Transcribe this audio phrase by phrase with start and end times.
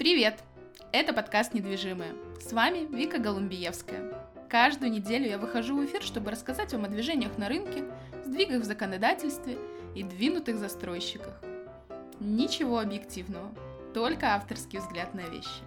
[0.00, 0.42] Привет!
[0.92, 2.14] Это подкаст «Недвижимые».
[2.40, 4.14] С вами Вика Голумбиевская.
[4.48, 7.84] Каждую неделю я выхожу в эфир, чтобы рассказать вам о движениях на рынке,
[8.24, 9.58] сдвигах в законодательстве
[9.94, 11.42] и двинутых застройщиках.
[12.18, 13.54] Ничего объективного,
[13.92, 15.60] только авторский взгляд на вещи.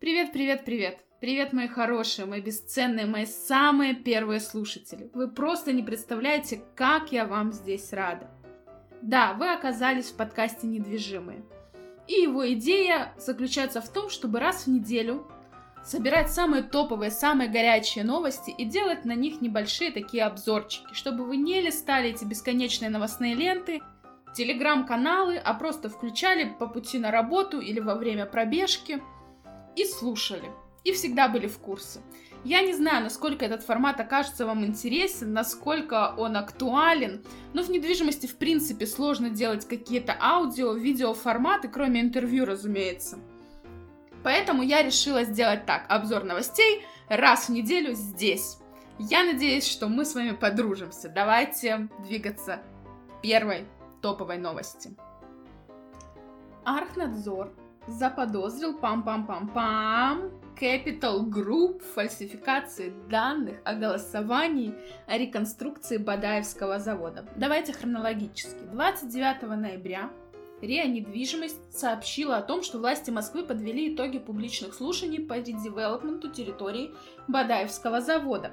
[0.00, 1.04] Привет, привет, привет!
[1.20, 5.08] Привет, мои хорошие, мои бесценные, мои самые первые слушатели.
[5.14, 8.28] Вы просто не представляете, как я вам здесь рада.
[9.02, 11.42] Да, вы оказались в подкасте «Недвижимые».
[12.08, 15.26] И его идея заключается в том, чтобы раз в неделю
[15.84, 21.36] собирать самые топовые, самые горячие новости и делать на них небольшие такие обзорчики, чтобы вы
[21.36, 23.82] не листали эти бесконечные новостные ленты,
[24.34, 29.02] телеграм-каналы, а просто включали по пути на работу или во время пробежки
[29.76, 30.50] и слушали.
[30.84, 32.00] И всегда были в курсе.
[32.46, 38.28] Я не знаю, насколько этот формат окажется вам интересен, насколько он актуален, но в недвижимости
[38.28, 43.18] в принципе сложно делать какие-то аудио, видео форматы, кроме интервью, разумеется.
[44.22, 48.58] Поэтому я решила сделать так, обзор новостей раз в неделю здесь.
[49.00, 51.08] Я надеюсь, что мы с вами подружимся.
[51.08, 52.62] Давайте двигаться
[53.08, 53.66] к первой
[54.00, 54.94] топовой новости.
[56.64, 57.52] Архнадзор
[57.86, 64.74] заподозрил пам-пам-пам-пам Capital Group фальсификации данных о голосовании
[65.06, 67.26] о реконструкции Бадаевского завода.
[67.36, 68.62] Давайте хронологически.
[68.72, 70.10] 29 ноября
[70.62, 76.94] РИА «Недвижимость» сообщила о том, что власти Москвы подвели итоги публичных слушаний по редевелопменту территории
[77.28, 78.52] Бадаевского завода.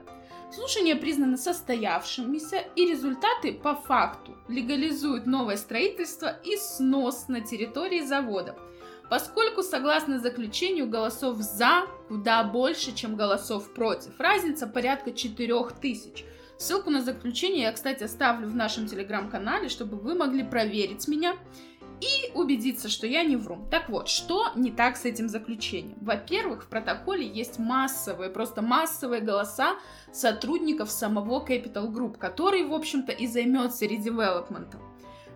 [0.51, 8.57] Слушания признаны состоявшимися, и результаты по факту легализуют новое строительство и снос на территории завода–
[9.13, 14.19] поскольку, согласно заключению, голосов «за» куда больше, чем голосов «против».
[14.19, 16.25] Разница порядка 4000.
[16.57, 21.35] Ссылку на заключение я, кстати, оставлю в нашем телеграм-канале, чтобы вы могли проверить меня
[22.01, 23.67] и убедиться, что я не вру.
[23.69, 25.99] Так вот, что не так с этим заключением?
[26.01, 29.75] Во-первых, в протоколе есть массовые, просто массовые голоса
[30.11, 34.92] сотрудников самого Capital Group, который, в общем-то, и займется редевелопментом.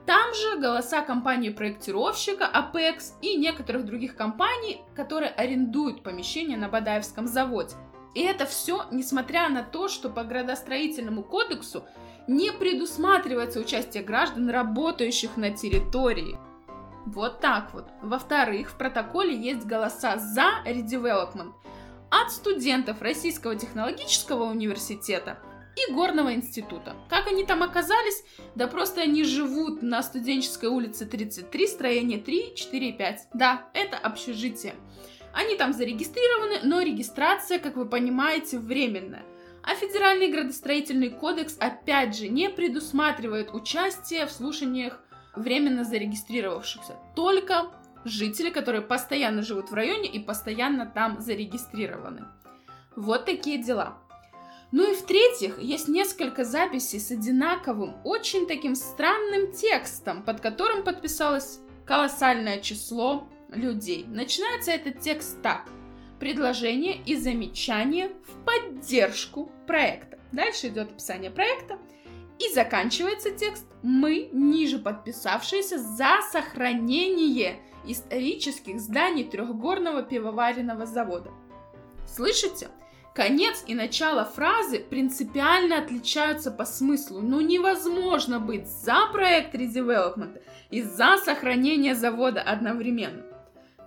[0.08, 7.76] Там же голоса компании-проектировщика Apex и некоторых других компаний, которые арендуют помещение на Бадаевском заводе.
[8.16, 11.84] И это все, несмотря на то, что по градостроительному кодексу
[12.26, 16.38] не предусматривается участие граждан, работающих на территории.
[17.06, 17.90] Вот так вот.
[18.02, 21.54] Во-вторых, в протоколе есть голоса за редевелопмент
[22.10, 25.40] от студентов Российского технологического университета,
[25.78, 26.96] и Горного института.
[27.10, 28.24] Как они там оказались?
[28.56, 33.28] Да просто они живут на студенческой улице 33, строение 3, 4 и 5.
[33.34, 34.76] Да, это общежитие.
[35.34, 39.24] Они там зарегистрированы, но регистрация, как вы понимаете, временная.
[39.64, 45.00] А Федеральный градостроительный кодекс опять же не предусматривает участие в слушаниях
[45.36, 46.96] временно зарегистрировавшихся.
[47.16, 47.72] Только
[48.06, 52.26] жители, которые постоянно живут в районе и постоянно там зарегистрированы.
[52.96, 53.98] Вот такие дела.
[54.72, 61.60] Ну и в-третьих, есть несколько записей с одинаковым, очень таким странным текстом, под которым подписалось
[61.86, 64.06] колоссальное число людей.
[64.08, 65.70] Начинается этот текст так.
[66.20, 70.20] Предложение и замечание в поддержку проекта.
[70.32, 71.80] Дальше идет описание проекта.
[72.40, 81.32] И заканчивается текст «Мы, ниже подписавшиеся, за сохранение исторических зданий трехгорного пивоваренного завода».
[82.06, 82.68] Слышите?
[83.18, 87.20] Конец и начало фразы принципиально отличаются по смыслу.
[87.20, 90.40] Ну невозможно быть за проект редевелопмента
[90.70, 93.24] и за сохранение завода одновременно.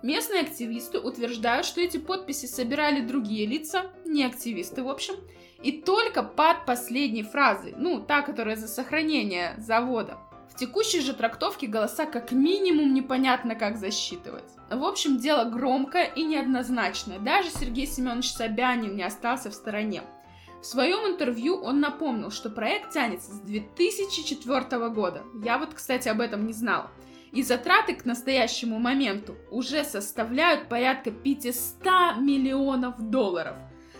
[0.03, 5.15] Местные активисты утверждают, что эти подписи собирали другие лица, не активисты в общем,
[5.63, 10.17] и только под последней фразой, ну, та, которая за сохранение завода.
[10.51, 14.43] В текущей же трактовке голоса как минимум непонятно как засчитывать.
[14.69, 17.19] В общем, дело громкое и неоднозначное.
[17.19, 20.03] Даже Сергей Семенович Собянин не остался в стороне.
[20.61, 25.23] В своем интервью он напомнил, что проект тянется с 2004 года.
[25.43, 26.91] Я вот, кстати, об этом не знала.
[27.31, 33.55] И затраты к настоящему моменту уже составляют порядка 500 миллионов долларов.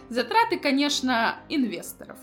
[0.10, 2.18] Затраты, конечно, инвесторов.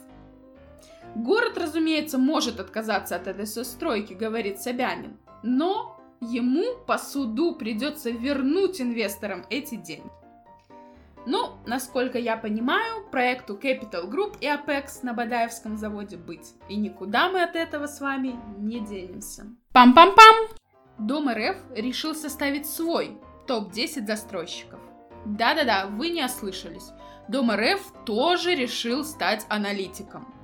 [1.19, 8.81] Город, разумеется, может отказаться от этой стройки, говорит Собянин, но ему по суду придется вернуть
[8.81, 10.09] инвесторам эти деньги.
[11.27, 16.55] Ну, насколько я понимаю, проекту Capital Group и Apex на Бадаевском заводе быть.
[16.69, 19.47] И никуда мы от этого с вами не денемся.
[19.75, 20.57] Пам-пам-пам!
[20.99, 23.19] Дом РФ решил составить свой
[23.49, 24.79] топ-10 застройщиков.
[25.27, 26.93] Да-да-да, вы не ослышались.
[27.27, 30.38] Дом РФ тоже решил стать аналитиком.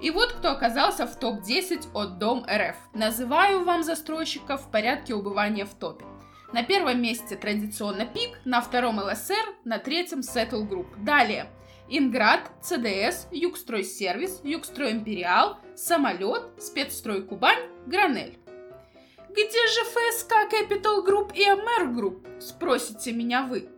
[0.00, 2.76] И вот кто оказался в топ-10 от Дом РФ.
[2.92, 6.04] Называю вам застройщиков в порядке убывания в топе.
[6.52, 10.86] На первом месте традиционно ПИК, на втором ЛСР, на третьем Settle Group.
[11.04, 11.48] Далее
[11.88, 18.38] Инград, ЦДС, Югстройсервис, Югстрой Империал, Самолет, Спецстрой Кубань, Гранель.
[19.30, 22.40] Где же ФСК Capital Group и МР Group?
[22.40, 23.68] Спросите меня вы.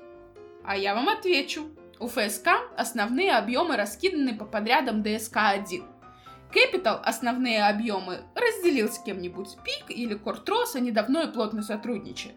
[0.64, 1.68] А я вам отвечу.
[1.98, 5.97] У ФСК основные объемы раскиданы по подрядам ДСК-1.
[6.52, 9.56] Capital основные объемы разделил с кем-нибудь.
[9.64, 12.36] ПИК или Кортрос, они давно и плотно сотрудничают.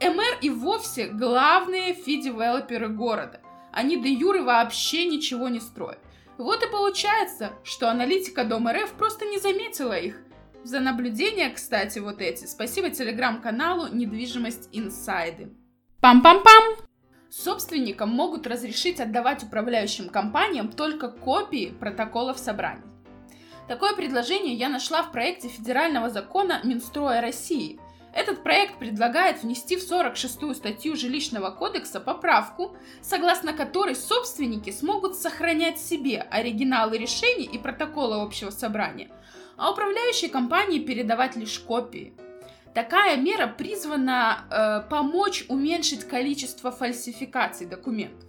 [0.00, 3.40] МР и вовсе главные фи-девелоперы города.
[3.72, 5.98] Они де юры вообще ничего не строят.
[6.38, 10.16] Вот и получается, что аналитика Дом РФ просто не заметила их.
[10.64, 12.46] За наблюдение, кстати, вот эти.
[12.46, 15.50] Спасибо телеграм-каналу «Недвижимость Инсайды».
[16.00, 16.86] Пам-пам-пам!
[17.30, 22.89] Собственникам могут разрешить отдавать управляющим компаниям только копии протоколов собраний.
[23.70, 27.78] Такое предложение я нашла в проекте федерального закона Минстроя России–
[28.12, 35.78] этот проект предлагает внести в 46-ю статью Жилищного кодекса поправку, согласно которой собственники смогут сохранять
[35.78, 39.08] себе оригиналы решений и протокола общего собрания,
[39.56, 42.12] а управляющие компании передавать лишь копии.
[42.74, 48.28] Такая мера призвана э, помочь уменьшить количество фальсификаций документов.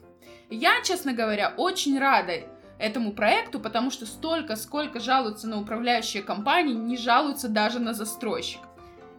[0.51, 2.43] Я, честно говоря, очень рада
[2.81, 8.67] этому проекту, потому что столько, сколько жалуются на управляющие компании, не жалуются даже на застройщиков.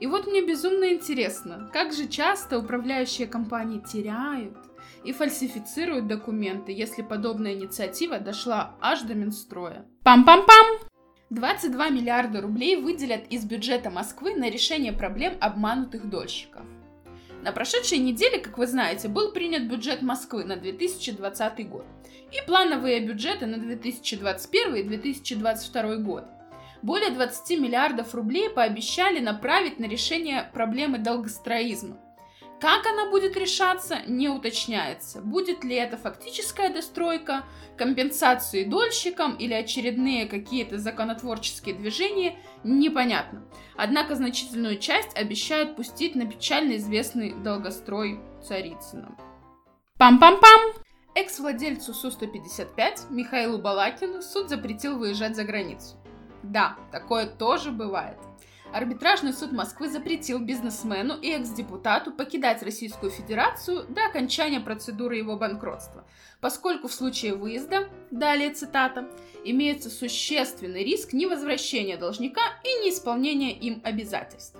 [0.00, 4.56] И вот мне безумно интересно, как же часто управляющие компании теряют
[5.04, 9.86] и фальсифицируют документы, если подобная инициатива дошла аж до Минстроя.
[10.04, 10.88] Пам-пам-пам!
[11.30, 16.62] 22 миллиарда рублей выделят из бюджета Москвы на решение проблем обманутых дольщиков.
[17.42, 21.84] На прошедшей неделе, как вы знаете, был принят бюджет Москвы на 2020 год
[22.30, 26.24] и плановые бюджеты на 2021 и 2022 год
[26.82, 31.96] более 20 миллиардов рублей пообещали направить на решение проблемы долгостроизма.
[32.62, 35.20] Как она будет решаться, не уточняется.
[35.20, 37.42] Будет ли это фактическая достройка,
[37.76, 43.42] компенсации дольщикам или очередные какие-то законотворческие движения, непонятно.
[43.76, 49.18] Однако значительную часть обещают пустить на печально известный долгострой Царицына.
[49.98, 50.84] Пам-пам-пам!
[51.16, 55.96] Экс-владельцу Су-155 Михаилу Балакину суд запретил выезжать за границу.
[56.44, 58.18] Да, такое тоже бывает.
[58.72, 66.06] Арбитражный суд Москвы запретил бизнесмену и экс-депутату покидать Российскую Федерацию до окончания процедуры его банкротства,
[66.40, 69.10] поскольку в случае выезда, далее цитата,
[69.44, 74.56] имеется существенный риск невозвращения должника и неисполнения им обязательств.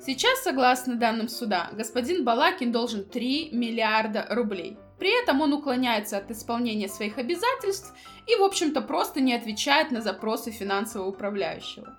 [0.00, 6.30] Сейчас, согласно данным суда, господин Балакин должен 3 миллиарда рублей– при этом он уклоняется от
[6.30, 7.94] исполнения своих обязательств
[8.26, 11.96] и, в общем-то, просто не отвечает на запросы финансового управляющего.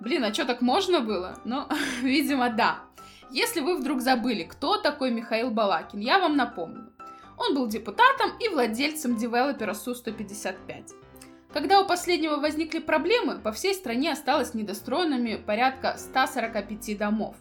[0.00, 1.38] Блин, а что так можно было?
[1.44, 1.66] Ну,
[2.02, 2.80] видимо, да.
[3.30, 6.92] Если вы вдруг забыли, кто такой Михаил Балакин, я вам напомню.
[7.38, 10.92] Он был депутатом и владельцем девелопера Су-155.
[11.52, 17.36] Когда у последнего возникли проблемы, по всей стране осталось недостроенными порядка 145 домов.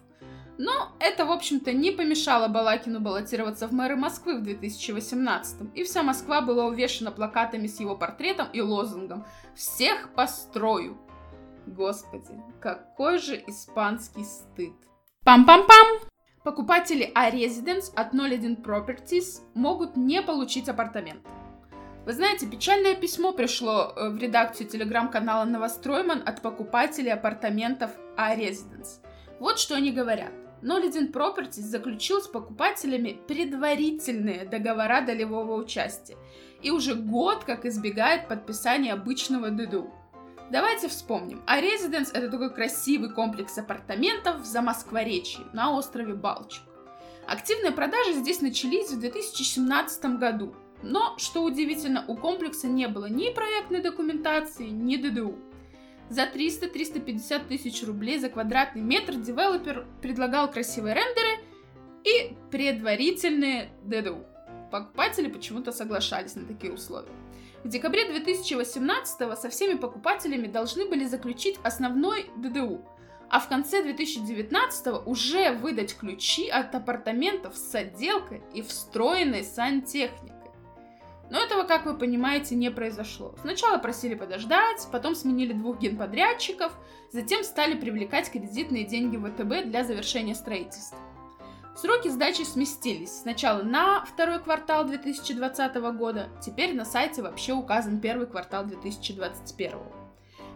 [0.58, 6.02] Но это, в общем-то, не помешало Балакину баллотироваться в мэры Москвы в 2018 и вся
[6.02, 10.98] Москва была увешана плакатами с его портретом и лозунгом «Всех построю».
[11.68, 14.74] Господи, какой же испанский стыд.
[15.26, 16.10] Пам-пам-пам!
[16.44, 21.26] Покупатели A-Residence от 01 Properties могут не получить апартамент.
[22.06, 29.02] Вы знаете, печальное письмо пришло э, в редакцию телеграм-канала Новостройман от покупателей апартаментов A-Residence.
[29.40, 30.32] Вот что они говорят.
[30.62, 36.16] Nolidin Properties заключил с покупателями предварительные договора долевого участия
[36.62, 39.92] и уже год как избегает подписания обычного ДДУ.
[40.52, 41.42] Давайте вспомним.
[41.48, 46.64] А Residence это такой красивый комплекс апартаментов в Замоскворечье на острове Балчук.
[47.28, 50.54] Активные продажи здесь начались в 2017 году.
[50.84, 55.36] Но, что удивительно, у комплекса не было ни проектной документации, ни ДДУ.
[56.10, 61.44] За 300-350 тысяч рублей за квадратный метр девелопер предлагал красивые рендеры
[62.04, 64.24] и предварительные ДДУ.
[64.72, 67.12] Покупатели почему-то соглашались на такие условия.
[67.66, 72.86] В декабре 2018 со всеми покупателями должны были заключить основной ДДУ,
[73.28, 80.52] а в конце 2019 уже выдать ключи от апартаментов с отделкой и встроенной сантехникой.
[81.32, 83.34] Но этого, как вы понимаете, не произошло.
[83.42, 86.72] Сначала просили подождать, потом сменили двух генподрядчиков,
[87.12, 91.00] затем стали привлекать кредитные деньги ВТБ для завершения строительства.
[91.76, 98.28] Сроки сдачи сместились сначала на второй квартал 2020 года, теперь на сайте вообще указан первый
[98.28, 99.80] квартал 2021.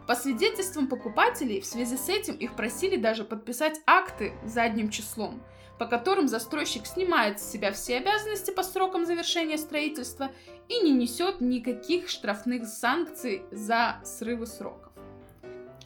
[0.07, 5.43] По свидетельствам покупателей, в связи с этим их просили даже подписать акты задним числом,
[5.77, 10.31] по которым застройщик снимает с себя все обязанности по срокам завершения строительства
[10.69, 14.88] и не несет никаких штрафных санкций за срывы сроков.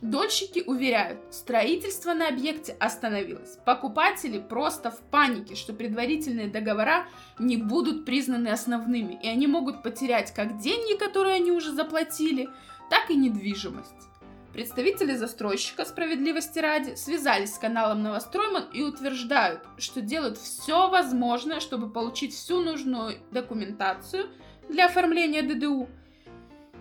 [0.04, 3.58] Дольщики уверяют, строительство на объекте остановилось.
[3.64, 7.08] Покупатели просто в панике, что предварительные договора
[7.40, 12.50] не будут признаны основными, и они могут потерять как деньги, которые они уже заплатили,
[12.90, 14.10] так и недвижимость.
[14.52, 21.90] Представители застройщика справедливости ради связались с каналом Новостройман и утверждают, что делают все возможное, чтобы
[21.90, 24.26] получить всю нужную документацию
[24.68, 25.88] для оформления ДДУ.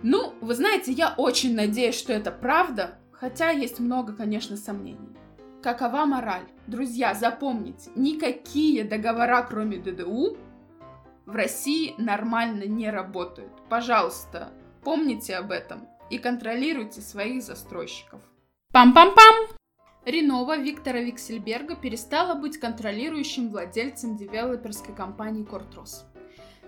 [0.01, 5.15] Ну, вы знаете, я очень надеюсь, что это правда, хотя есть много, конечно, сомнений.
[5.61, 6.43] Какова мораль?
[6.67, 10.35] Друзья, запомните, никакие договора, кроме ДДУ,
[11.25, 13.53] в России нормально не работают.
[13.69, 14.51] Пожалуйста,
[14.83, 18.19] помните об этом и контролируйте своих застройщиков.
[18.73, 19.55] Пам-пам-пам!
[20.03, 26.05] Ренова Виктора Виксельберга перестала быть контролирующим владельцем девелоперской компании Кортрос.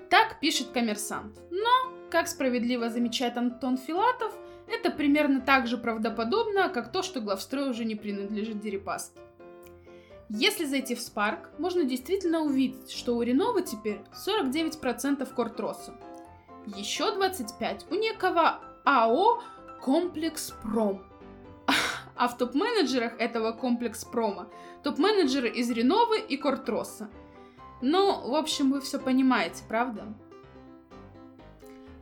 [0.09, 1.37] Так пишет коммерсант.
[1.51, 4.33] Но, как справедливо замечает Антон Филатов,
[4.67, 9.19] это примерно так же правдоподобно, как то, что главстрой уже не принадлежит Дерипаске.
[10.29, 15.93] Если зайти в Spark, можно действительно увидеть, что у Ренова теперь 49% Кортроса.
[16.65, 19.41] Еще 25% у некого АО
[19.81, 21.03] «Комплекс Пром».
[22.15, 24.47] А в топ-менеджерах этого комплекс прома
[24.83, 27.09] топ-менеджеры из Реновы и Кортроса.
[27.81, 30.05] Ну, в общем, вы все понимаете, правда?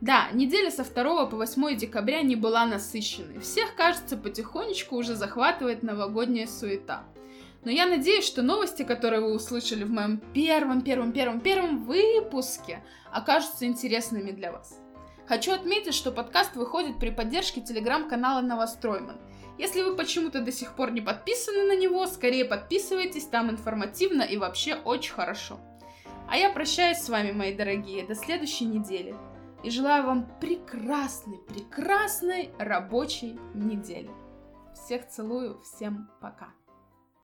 [0.03, 3.39] Да, неделя со 2 по 8 декабря не была насыщенной.
[3.39, 7.05] Всех, кажется, потихонечку уже захватывает новогодняя суета.
[7.63, 12.83] Но я надеюсь, что новости, которые вы услышали в моем первом, первом, первом, первом выпуске,
[13.13, 14.77] окажутся интересными для вас.
[15.25, 19.21] Хочу отметить, что подкаст выходит при поддержке телеграм-канала Новостройман.
[19.57, 24.35] Если вы почему-то до сих пор не подписаны на него, скорее подписывайтесь, там информативно и
[24.35, 25.61] вообще очень хорошо.
[26.29, 29.15] А я прощаюсь с вами, мои дорогие, до следующей недели.
[29.63, 34.11] И желаю вам прекрасной, прекрасной рабочей недели.
[34.73, 36.53] Всех целую, всем пока.